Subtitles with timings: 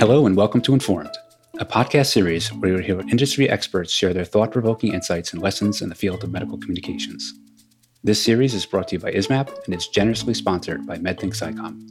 [0.00, 1.14] Hello, and welcome to Informed,
[1.58, 5.82] a podcast series where you'll hear industry experts share their thought provoking insights and lessons
[5.82, 7.34] in the field of medical communications.
[8.02, 11.86] This series is brought to you by ISMPP and is generously sponsored by MedThink SciCom.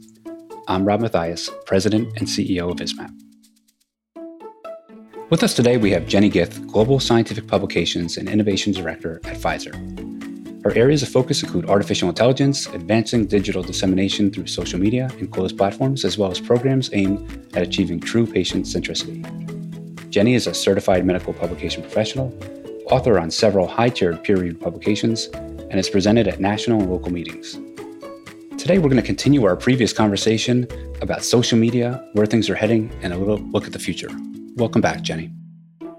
[0.66, 3.16] I'm Rob Matthias, President and CEO of ISMPP.
[5.30, 9.99] With us today, we have Jenny Ghith, Global Scientific Publications and Innovation Director at Pfizer.
[10.62, 15.56] Her areas of focus include artificial intelligence, advancing digital dissemination through social media and closed
[15.56, 19.24] platforms, as well as programs aimed at achieving true patient centricity.
[20.10, 22.36] Jenny is a certified medical publication professional,
[22.90, 27.10] author on several high tiered peer reviewed publications, and is presented at national and local
[27.10, 27.58] meetings.
[28.58, 30.66] Today, we're going to continue our previous conversation
[31.00, 34.10] about social media, where things are heading, and a little look at the future.
[34.56, 35.32] Welcome back, Jenny.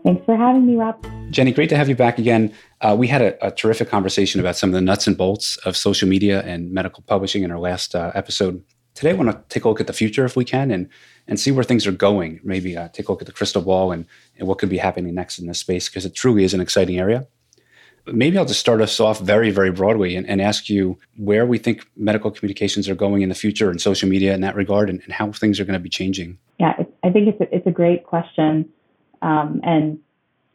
[0.04, 1.06] Thanks for having me, Rob.
[1.30, 2.54] Jenny, great to have you back again.
[2.82, 5.78] Uh, we had a, a, terrific conversation about some of the nuts and bolts of
[5.78, 8.64] social media and medical publishing in our last uh, episode.
[8.96, 10.90] Today, I want to take a look at the future if we can and,
[11.28, 12.40] and see where things are going.
[12.44, 14.06] Maybe uh, take a look at the crystal ball and,
[14.38, 17.00] and what could be happening next in this space because it truly is an exciting
[17.00, 17.28] area.
[18.04, 21.46] But maybe I'll just start us off very, very broadly and, and, ask you where
[21.46, 24.90] we think medical communications are going in the future and social media in that regard
[24.90, 26.40] and, and how things are going to be changing.
[26.60, 28.68] Yeah, I think it's a, it's a great question.
[29.22, 30.00] Um, and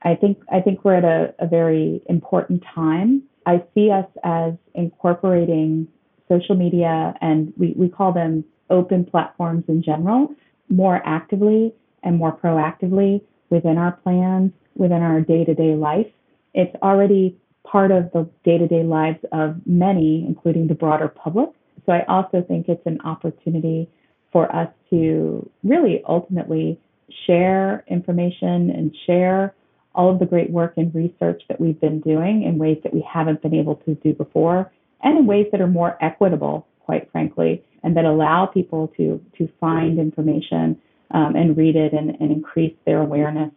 [0.03, 3.23] I think I think we're at a, a very important time.
[3.47, 5.89] I see us as incorporating
[6.29, 10.29] social media and we, we call them open platforms in general
[10.69, 16.09] more actively and more proactively within our plans, within our day-to-day life.
[16.55, 21.51] It's already part of the day-to-day lives of many, including the broader public.
[21.85, 23.89] So I also think it's an opportunity
[24.33, 26.81] for us to really ultimately
[27.27, 29.55] share information and share
[29.95, 33.07] all of the great work and research that we've been doing in ways that we
[33.11, 34.71] haven't been able to do before
[35.03, 39.49] and in ways that are more equitable, quite frankly, and that allow people to, to
[39.61, 40.79] find information
[41.13, 43.53] um, and read it and, and increase their awareness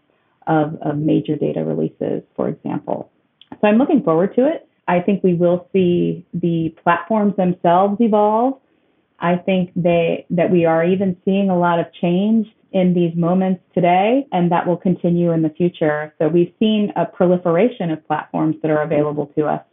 [0.47, 3.11] of, of major data releases, for example.
[3.51, 4.67] So I'm looking forward to it.
[4.87, 8.59] I think we will see the platforms themselves evolve.
[9.19, 13.61] I think they, that we are even seeing a lot of change in these moments
[13.73, 16.13] today, and that will continue in the future.
[16.19, 19.63] So we've seen a proliferation of platforms that are available to us.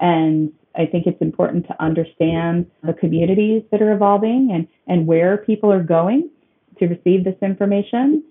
[0.00, 5.36] And I think it's important to understand the communities that are evolving and, and where
[5.36, 6.30] people are going
[6.78, 8.24] to receive this information.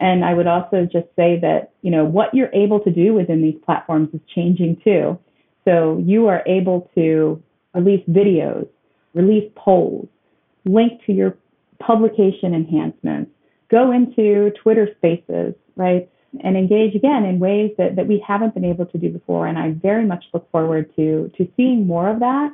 [0.00, 3.42] And I would also just say that, you know, what you're able to do within
[3.42, 5.18] these platforms is changing too.
[5.64, 7.40] So you are able to
[7.74, 8.66] release videos,
[9.14, 10.08] release polls,
[10.64, 11.36] link to your
[11.78, 13.30] publication enhancements,
[13.72, 16.08] go into Twitter spaces, right?
[16.44, 19.46] And engage again in ways that, that we haven't been able to do before.
[19.46, 22.52] And I very much look forward to, to seeing more of that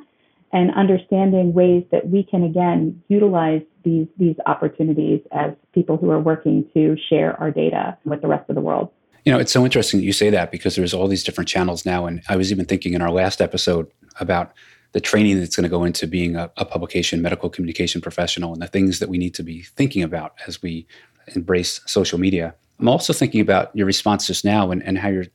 [0.51, 6.19] and understanding ways that we can again utilize these, these opportunities as people who are
[6.19, 8.89] working to share our data with the rest of the world.
[9.25, 11.85] You know, it's so interesting that you say that because there's all these different channels
[11.85, 12.05] now.
[12.05, 14.53] And I was even thinking in our last episode about
[14.91, 18.61] the training that's going to go into being a, a, publication medical communication professional and
[18.61, 20.87] the things that we need to be thinking about as we
[21.35, 22.55] embrace social media.
[22.79, 25.25] I'm also thinking about your response just now and, and how you're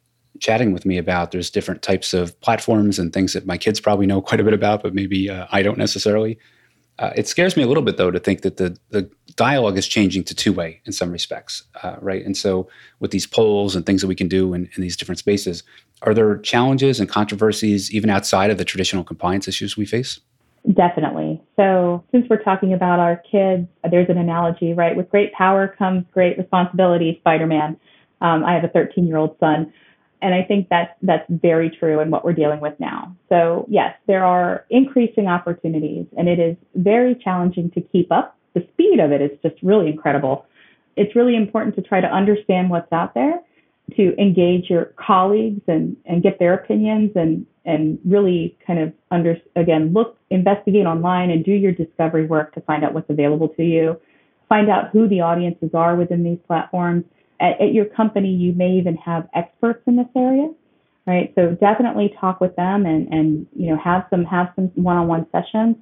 [0.40, 4.06] chatting with me about there's different types of platforms and things that my kids probably
[4.06, 6.38] know quite a bit about, but maybe uh, I don't necessarily.
[6.98, 9.86] Uh, it scares me a little bit though to think that the the dialogue is
[9.88, 12.24] changing to two way in some respects, uh, right?
[12.24, 12.68] And so
[13.00, 15.64] with these polls and things that we can do in, in these different spaces,
[16.02, 20.20] are there challenges and controversies even outside of the traditional compliance issues we face?
[20.72, 21.33] Definitely.
[21.56, 24.96] So, since we're talking about our kids, there's an analogy, right?
[24.96, 27.76] With great power comes great responsibility, Spider Man.
[28.20, 29.72] Um, I have a 13 year old son.
[30.22, 33.14] And I think that's, that's very true in what we're dealing with now.
[33.28, 38.34] So, yes, there are increasing opportunities, and it is very challenging to keep up.
[38.54, 40.46] The speed of it is just really incredible.
[40.96, 43.40] It's really important to try to understand what's out there,
[43.96, 49.36] to engage your colleagues and, and get their opinions and, and really kind of under,
[49.56, 53.62] again, look, investigate online and do your discovery work to find out what's available to
[53.62, 54.00] you.
[54.48, 57.04] Find out who the audiences are within these platforms
[57.40, 60.50] at, at your company, you may even have experts in this area,
[61.06, 61.32] right?
[61.34, 65.76] So definitely talk with them and, and you know have some have some one-on-one sessions.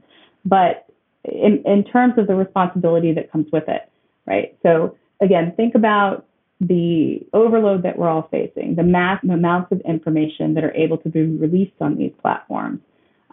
[0.44, 0.87] But
[1.25, 3.90] in, in terms of the responsibility that comes with it,
[4.26, 4.56] right?
[4.62, 6.26] So again, think about
[6.69, 11.09] the overload that we're all facing, the mass amounts of information that are able to
[11.09, 12.81] be released on these platforms.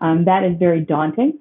[0.01, 1.37] Um, that is very daunting,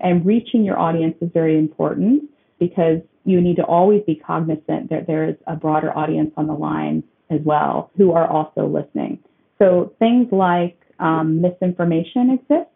[0.00, 2.24] and reaching your audience is very important
[2.58, 6.52] because you need to always be cognizant that there is a broader audience on the
[6.52, 9.18] line as well who are also listening.
[9.58, 12.70] So things like um, misinformation exist,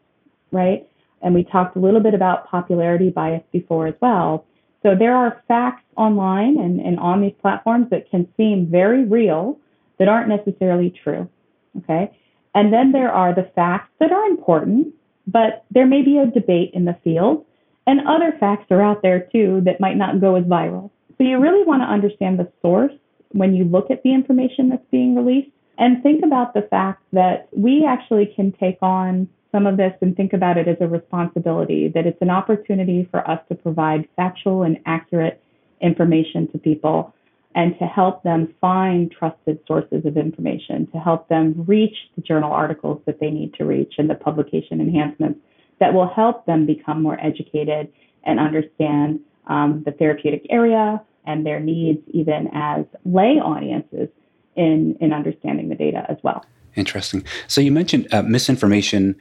[0.52, 0.88] right?
[1.22, 4.46] And we talked a little bit about popularity bias before as well.
[4.84, 9.58] So there are facts online and, and on these platforms that can seem very real
[9.98, 11.28] that aren't necessarily true.
[11.78, 12.16] Okay.
[12.54, 14.94] And then there are the facts that are important,
[15.26, 17.44] but there may be a debate in the field.
[17.86, 20.90] And other facts are out there too that might not go as viral.
[21.16, 22.92] So you really want to understand the source
[23.32, 27.48] when you look at the information that's being released and think about the fact that
[27.56, 31.86] we actually can take on some of this and think about it as a responsibility,
[31.94, 35.40] that it's an opportunity for us to provide factual and accurate
[35.80, 37.14] information to people
[37.54, 42.50] and to help them find trusted sources of information, to help them reach the journal
[42.50, 45.38] articles that they need to reach and the publication enhancements
[45.78, 47.92] that will help them become more educated
[48.24, 54.08] and understand um, the therapeutic area and their needs, even as lay audiences
[54.56, 56.44] in, in understanding the data as well.
[56.74, 57.24] Interesting.
[57.46, 59.14] So you mentioned uh, misinformation,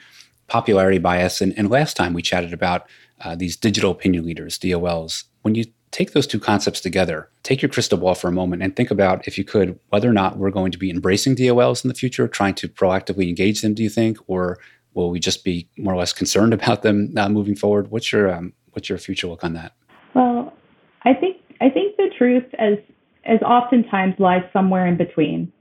[0.47, 2.87] popularity bias, and, and, last time we chatted about
[3.21, 5.23] uh, these digital opinion leaders, DOLs.
[5.41, 8.75] When you take those two concepts together, take your crystal ball for a moment and
[8.75, 11.87] think about, if you could, whether or not we're going to be embracing DOLs in
[11.87, 14.17] the future, trying to proactively engage them, do you think?
[14.27, 14.57] Or
[14.93, 17.91] will we just be more or less concerned about them uh, moving forward?
[17.91, 19.73] What's your, um, what's your future look on that?
[20.13, 20.53] Well,
[21.03, 22.77] I think, I think the truth, as,
[23.25, 25.51] as oftentimes, lies somewhere in between.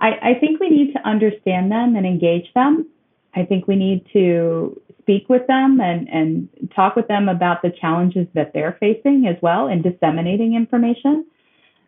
[0.00, 2.88] I, I think we need to understand them and engage them.
[3.34, 7.70] I think we need to speak with them and, and talk with them about the
[7.70, 11.26] challenges that they're facing as well in disseminating information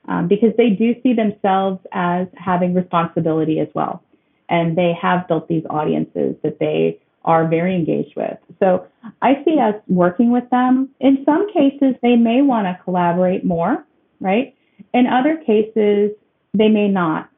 [0.08, 4.02] um, because they do see themselves as having responsibility as well.
[4.48, 8.36] And they have built these audiences that they are very engaged with.
[8.58, 8.86] So
[9.22, 10.88] I see us working with them.
[11.00, 13.84] In some cases, they may want to collaborate more,
[14.20, 14.54] right?
[14.92, 16.10] In other cases,
[16.54, 17.30] they may not.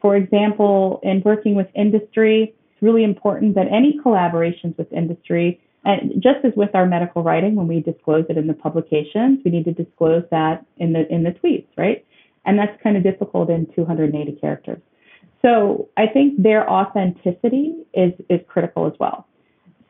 [0.00, 6.44] For example, in working with industry, really important that any collaborations with industry, and just
[6.44, 9.72] as with our medical writing, when we disclose it in the publications, we need to
[9.72, 12.04] disclose that in the in the tweets, right?
[12.44, 14.80] And that's kind of difficult in 280 characters.
[15.42, 19.26] So I think their authenticity is is critical as well.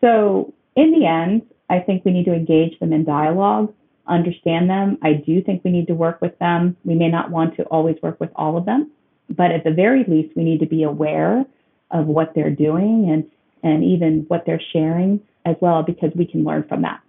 [0.01, 3.73] So in the end, I think we need to engage them in dialogue,
[4.07, 4.99] understand them.
[5.03, 6.77] I do think we need to work with them.
[6.85, 8.91] We may not want to always work with all of them,
[9.29, 11.45] but at the very least, we need to be aware
[11.93, 13.25] of what they're doing and,
[13.63, 17.01] and even what they're sharing as well, because we can learn from that.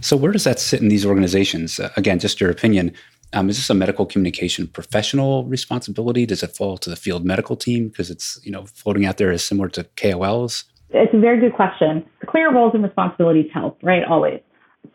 [0.00, 1.78] So, where does that sit in these organizations?
[1.78, 2.92] Uh, again, just your opinion.
[3.32, 6.26] Um, is this a medical communication professional responsibility?
[6.26, 9.30] Does it fall to the field medical team because it's you know floating out there
[9.30, 10.64] as similar to KOLs?
[10.90, 12.04] It's a very good question.
[12.26, 14.02] Clear roles and responsibilities help, right?
[14.04, 14.40] Always.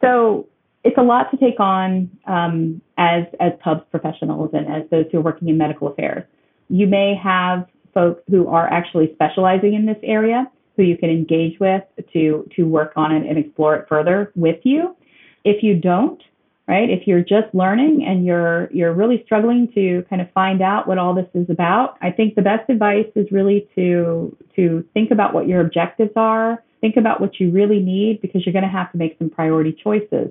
[0.01, 0.49] So
[0.83, 5.19] it's a lot to take on um, as as pubs professionals and as those who
[5.19, 6.23] are working in medical affairs.
[6.67, 10.45] You may have folks who are actually specializing in this area
[10.77, 11.83] who you can engage with
[12.13, 14.95] to to work on it and explore it further with you.
[15.43, 16.21] If you don't,
[16.67, 16.89] right?
[16.89, 20.97] If you're just learning and you're you're really struggling to kind of find out what
[20.97, 25.33] all this is about, I think the best advice is really to to think about
[25.33, 28.91] what your objectives are, think about what you really need because you're going to have
[28.91, 30.29] to make some priority choices.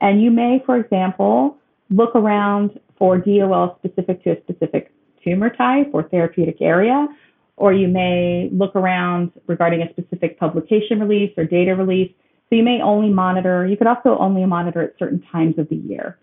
[0.00, 1.56] And you may, for example,
[1.90, 4.92] look around for DOL specific to a specific
[5.24, 7.06] tumor type or therapeutic area,
[7.56, 12.12] or you may look around regarding a specific publication release or data release.
[12.50, 15.76] So you may only monitor, you could also only monitor at certain times of the
[15.76, 16.18] year,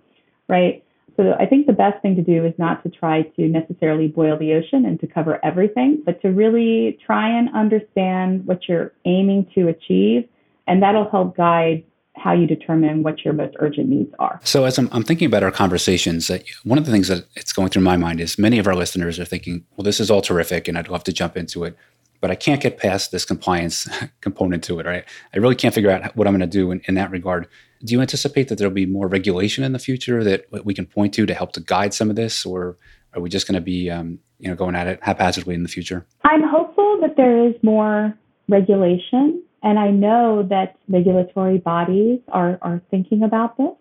[0.47, 0.83] right?
[1.17, 4.38] So I think the best thing to do is not to try to necessarily boil
[4.38, 9.50] the ocean and to cover everything, but to really try and understand what you're aiming
[9.55, 10.29] to achieve.
[10.65, 11.83] And that'll help guide
[12.19, 14.39] how you determine what your most urgent needs are.
[14.43, 17.53] So, as I'm, I'm thinking about our conversations, uh, one of the things that it's
[17.53, 20.21] going through my mind is many of our listeners are thinking, well, this is all
[20.21, 21.77] terrific and I'd love to jump into it,
[22.21, 23.88] but I can't get past this compliance
[24.21, 25.05] component to it, right?
[25.33, 27.47] I really can't figure out what I'm going to do in, in that regard.
[27.83, 31.13] Do you anticipate that there'll be more regulation in the future that we can point
[31.13, 32.77] to to help to guide some of this, or
[33.13, 35.69] are we just going to be, um, you know, going at it haphazardly in the
[35.69, 36.05] future?
[36.25, 38.13] I'm hopeful that there is more
[38.49, 43.75] regulation and I know that regulatory bodies are, are thinking about this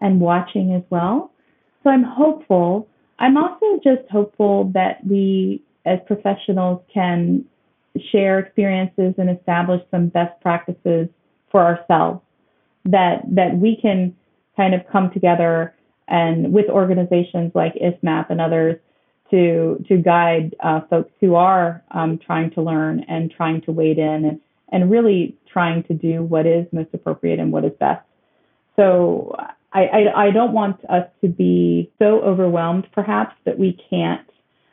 [0.00, 1.30] and watching as well.
[1.82, 2.88] So I'm hopeful.
[3.18, 7.44] I'm also just hopeful that we as professionals can
[8.12, 11.08] share experiences and establish some best practices
[11.50, 12.20] for ourselves
[12.84, 14.14] that that we can
[14.56, 15.74] kind of come together
[16.08, 18.76] and with organizations like ISMPP and others
[19.30, 23.98] to to guide uh, folks who are um, trying to learn and trying to wade
[23.98, 28.04] in and and really trying to do what is most appropriate and what is best.
[28.76, 29.34] So
[29.72, 34.26] I, I, I don't want us to be so overwhelmed, perhaps, that we can't,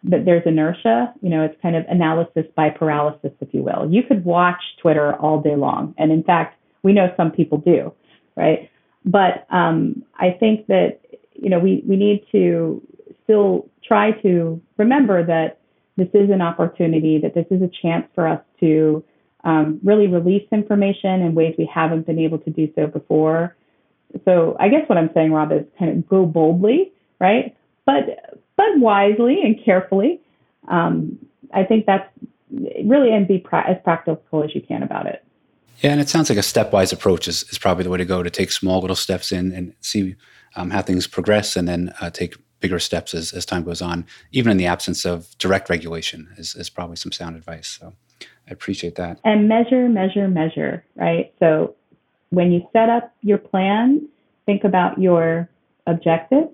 [0.04, 1.14] that there's inertia.
[1.22, 3.92] You know, it's kind of analysis by paralysis, if you will.
[3.92, 5.94] You could watch Twitter all day long.
[5.98, 7.92] And in fact, we know some people do,
[8.36, 8.70] right?
[9.04, 11.00] But um, I think that
[11.34, 12.82] you know we we need to
[13.24, 15.60] still try to remember that
[15.96, 19.04] this is an opportunity, that this is a chance for us to
[19.44, 23.56] um, really release information in ways we haven't been able to do so before.
[24.26, 27.56] So I guess what I'm saying, Rob, is kind of go boldly, right?
[27.86, 30.20] But but wisely and carefully.
[30.68, 31.20] Um,
[31.54, 32.10] I think that's
[32.84, 35.24] really and be pra- as practical as you can about it.
[35.82, 38.24] Yeah, and it sounds like a stepwise approach is, is probably the way to go
[38.24, 40.16] to take small little steps in and see
[40.56, 44.06] um, how things progress and then uh, take bigger steps as, as time goes on,
[44.32, 47.68] even in the absence of direct regulation, is, is probably some sound advice.
[47.68, 47.94] So
[48.48, 49.20] I appreciate that.
[49.24, 51.34] And measure, measure, measure, right?
[51.40, 51.76] So
[52.30, 54.08] when you set up your plan,
[54.46, 55.50] think about your
[55.86, 56.50] objectives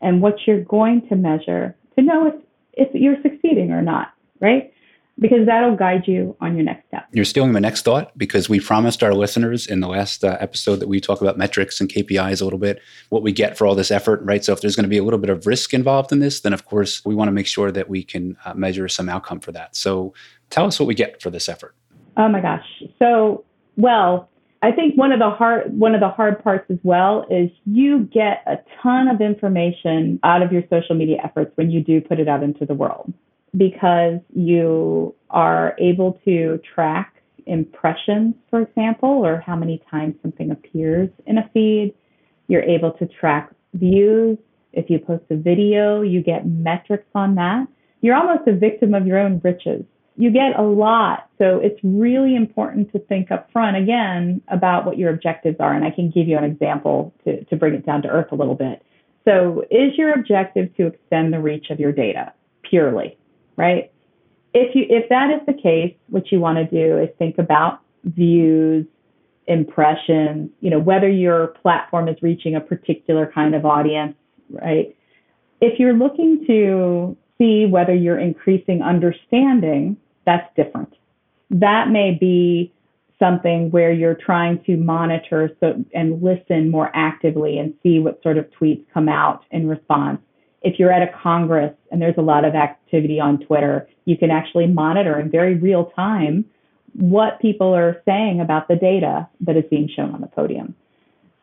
[0.00, 2.34] and what you're going to measure to know if,
[2.74, 4.72] if you're succeeding or not, right?
[5.18, 7.06] because that'll guide you on your next step.
[7.12, 10.76] You're stealing my next thought because we promised our listeners in the last uh, episode
[10.76, 12.80] that we talk about metrics and KPIs a little bit,
[13.10, 14.44] what we get for all this effort, right?
[14.44, 16.52] So if there's going to be a little bit of risk involved in this, then
[16.52, 19.52] of course we want to make sure that we can uh, measure some outcome for
[19.52, 19.76] that.
[19.76, 20.14] So
[20.52, 21.74] tell us what we get for this effort.
[22.16, 22.64] Oh my gosh.
[22.98, 23.44] So,
[23.76, 24.28] well,
[24.62, 28.08] I think one of the hard one of the hard parts as well is you
[28.12, 32.20] get a ton of information out of your social media efforts when you do put
[32.20, 33.12] it out into the world
[33.56, 41.10] because you are able to track impressions, for example, or how many times something appears
[41.26, 41.92] in a feed.
[42.46, 44.38] You're able to track views.
[44.72, 47.66] If you post a video, you get metrics on that.
[48.00, 49.84] You're almost a victim of your own riches.
[50.16, 51.28] You get a lot.
[51.38, 55.72] So it's really important to think up front again about what your objectives are.
[55.72, 58.34] And I can give you an example to, to bring it down to earth a
[58.34, 58.84] little bit.
[59.24, 62.32] So, is your objective to extend the reach of your data
[62.68, 63.16] purely?
[63.56, 63.90] right?
[64.54, 67.80] If you if that is the case, what you want to do is think about
[68.04, 68.86] views,
[69.46, 74.14] impressions, you know, whether your platform is reaching a particular kind of audience,
[74.50, 74.94] right?
[75.60, 80.94] If you're looking to see whether you're increasing understanding, that's different.
[81.50, 82.72] That may be
[83.18, 88.38] something where you're trying to monitor so, and listen more actively and see what sort
[88.38, 90.20] of tweets come out in response
[90.62, 94.30] if you're at a congress and there's a lot of activity on Twitter, you can
[94.30, 96.44] actually monitor in very real time
[96.94, 100.74] what people are saying about the data that is being shown on the podium.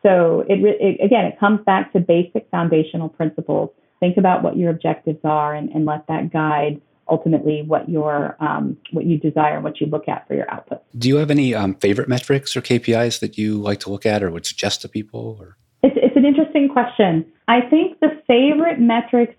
[0.02, 3.70] So it, it, again, it comes back to basic foundational principles.
[3.98, 8.76] Think about what your objectives are and, and let that guide ultimately what your um,
[8.92, 10.82] what you desire and what you look at for your output.
[10.96, 14.22] Do you have any um, favorite metrics or KPIs that you like to look at
[14.22, 15.36] or would suggest to people?
[15.40, 15.56] Or?
[15.82, 17.24] It's, it's an interesting question.
[17.48, 19.34] I think the favorite metrics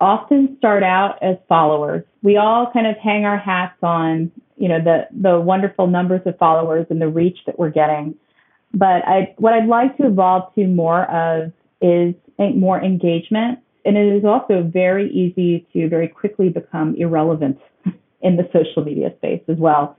[0.00, 2.04] often start out as followers.
[2.22, 6.38] We all kind of hang our hats on, you know, the the wonderful numbers of
[6.38, 8.14] followers and the reach that we're getting.
[8.72, 11.52] But I what I'd like to evolve to more of
[11.82, 13.58] is more engagement.
[13.84, 17.58] And it is also very easy to very quickly become irrelevant
[18.20, 19.96] in the social media space as well.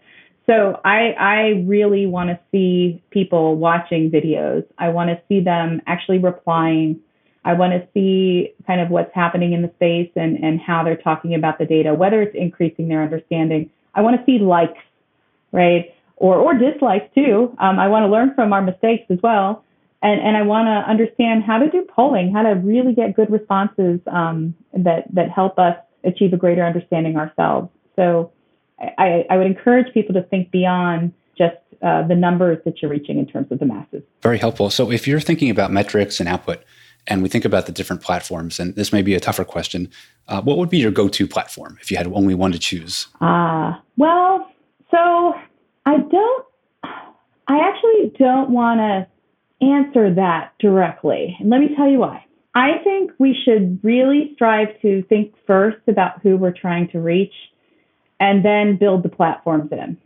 [0.48, 4.66] So I, I really want to see people watching videos.
[4.78, 7.00] I want to see them actually replying.
[7.46, 10.98] I want to see kind of what's happening in the space and, and how they're
[10.98, 13.70] talking about the data, whether it's increasing their understanding.
[13.94, 14.80] I want to see likes,
[15.52, 15.94] right?
[16.18, 17.56] Or, or dislikes too.
[17.60, 19.64] Um, I want to learn from our mistakes as well.
[20.04, 23.30] And, and I want to understand how to do polling, how to really get good
[23.32, 27.70] responses um, that, that help us achieve a greater understanding ourselves.
[27.96, 28.32] So
[28.80, 33.20] I, I would encourage people to think beyond just uh, the numbers that you're reaching
[33.20, 34.02] in terms of the masses.
[34.22, 34.70] Very helpful.
[34.70, 36.64] So if you're thinking about metrics and output,
[37.08, 39.90] and we think about the different platforms, and this may be a tougher question,
[40.28, 43.08] uh, what would be your go-to platform if you had only one to choose?
[43.22, 44.52] Ah, uh, well,
[44.92, 45.34] so
[45.86, 46.46] I don't,
[46.84, 49.08] I actually don't want to
[49.62, 51.38] answer that directly.
[51.40, 52.26] And let me tell you why.
[52.54, 57.34] I think we should really strive to think first about who we're trying to reach
[58.20, 59.98] and then build the platforms in.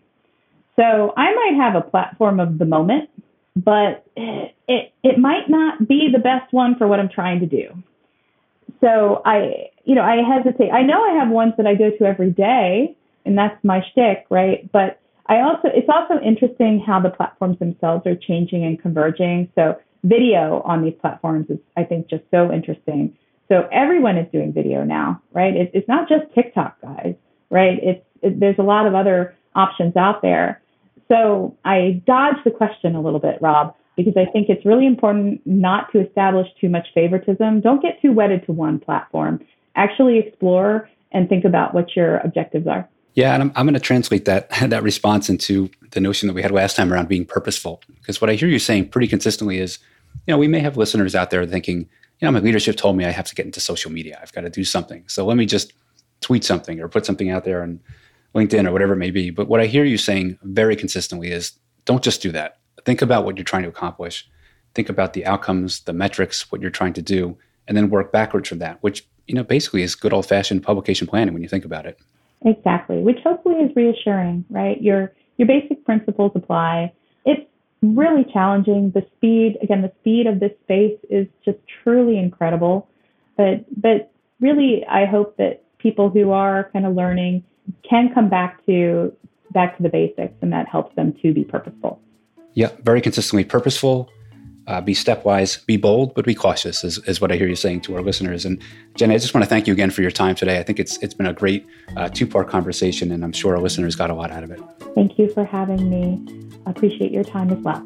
[0.76, 3.10] So I might have a platform of the moment,
[3.56, 7.70] but it it might not be the best one for what I'm trying to do.
[8.82, 10.72] So I you know I hesitate.
[10.72, 12.96] I know I have ones that I go to every day,
[13.26, 14.70] and that's my shtick, right?
[14.72, 19.50] But I also it's also interesting how the platforms themselves are changing and converging.
[19.56, 23.18] So video on these platforms is I think just so interesting.
[23.48, 25.56] So everyone is doing video now, right?
[25.56, 27.16] It, it's not just TikTok guys
[27.50, 27.80] right?
[27.82, 30.62] It's it, there's a lot of other options out there.
[31.08, 35.42] So I dodged the question a little bit, Rob, because I think it's really important
[35.46, 37.62] not to establish too much favoritism.
[37.62, 39.40] Don't get too wedded to one platform.
[39.76, 42.90] Actually explore and think about what your objectives are.
[43.16, 46.42] Yeah, and I'm, I'm going to translate that that response into the notion that we
[46.42, 47.82] had last time around being purposeful.
[48.00, 49.80] Because what I hear you saying pretty consistently is
[50.26, 51.80] you know, we may have listeners out there thinking,
[52.20, 54.20] you know, my leadership told me I have to get into social media.
[54.22, 55.04] I've got to do something.
[55.08, 55.74] So let me just
[56.22, 57.80] tweet something or put something out there on
[58.34, 59.30] LinkedIn or whatever it may be.
[59.30, 61.54] But what I hear you saying very consistently is
[61.86, 62.58] don't just do that.
[62.86, 64.28] Think about what you're trying to accomplish.
[64.74, 68.50] Think about the outcomes, the metrics, what you're trying to do, and then work backwards
[68.50, 71.66] from that, which, you know, basically is good old fashioned publication planning when you think
[71.66, 72.00] about it.
[72.44, 74.82] Exactly, which hopefully is reassuring, right?
[74.82, 76.94] Your your basic principles apply.
[77.26, 77.50] It's
[77.82, 78.92] really challenging.
[78.92, 82.88] The speed, again, the speed of this space is just truly incredible.
[83.38, 87.44] But but really, I hope that people who are kind of learning
[87.88, 89.14] can come back to
[89.52, 92.00] back to the basics, and that helps them to be purposeful.
[92.54, 94.10] Yeah, very consistently purposeful,
[94.68, 97.82] uh, be stepwise, be bold, but be cautious is, is what I hear you saying
[97.82, 98.46] to our listeners.
[98.46, 98.62] And
[98.96, 100.60] Jenny, I just want to thank you again for your time today.
[100.60, 103.62] I think it's it's been a great uh, two part conversation, and I'm sure our
[103.62, 104.60] listeners got a lot out of it.
[104.96, 106.50] Thank you for having me.
[106.66, 107.86] I appreciate your time as well.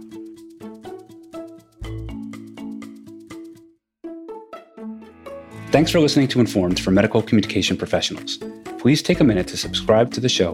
[5.72, 8.40] Thanks for listening to Informed for Medical Communication Professionals.
[8.80, 10.54] Please take a minute to subscribe to the show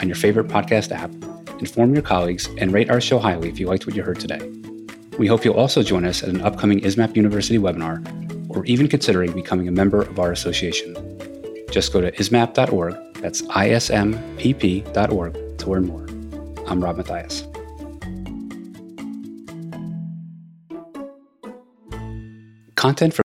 [0.00, 1.10] on your favorite podcast app,
[1.60, 4.59] inform your colleagues, and rate our show highly if you liked what you heard today.
[5.20, 8.00] We hope you'll also join us at an upcoming ISMPP University webinar
[8.48, 10.96] or even considering becoming a member of our association.
[11.70, 13.98] Just go to ismpp.org, that's ismpp.org,
[15.58, 16.06] to learn more.
[16.66, 17.44] I'm Rob Matthias.
[22.76, 23.18] Content for